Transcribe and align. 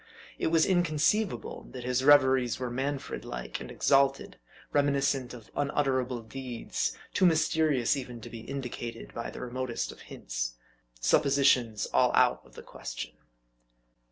It 0.39 0.47
was 0.47 0.65
inconceivable, 0.65 1.67
that 1.73 1.83
his 1.83 2.03
reveries 2.03 2.59
were 2.59 2.71
Manfred 2.71 3.23
like 3.23 3.59
and 3.61 3.69
exalted, 3.69 4.37
reminiscent 4.73 5.31
of 5.31 5.51
unutterable 5.55 6.23
deeds, 6.23 6.97
toe 7.13 7.25
mysterious 7.27 7.95
even 7.95 8.19
to 8.21 8.29
be 8.31 8.39
indicated 8.39 9.13
by 9.13 9.29
the 9.29 9.41
remotest 9.41 9.91
of 9.91 9.99
hints. 10.09 10.55
Suppositions 10.99 11.85
all 11.93 12.11
out 12.15 12.41
of 12.43 12.55
the 12.55 12.63
question. 12.63 13.11